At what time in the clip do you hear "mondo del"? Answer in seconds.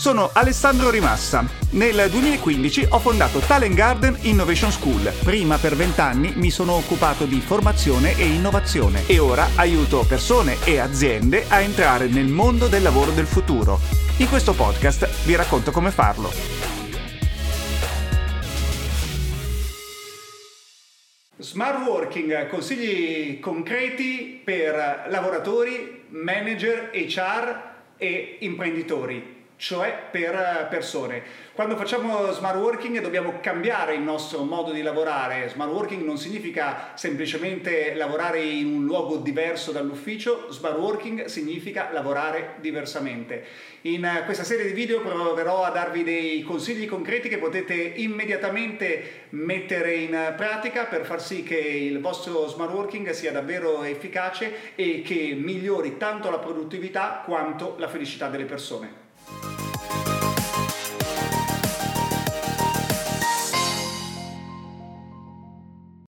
12.28-12.80